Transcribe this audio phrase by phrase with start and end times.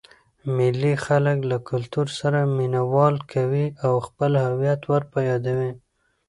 [0.55, 5.71] مېلې خلک له کلتور سره مینه وال کوي او خپل هويت ور په يادوي.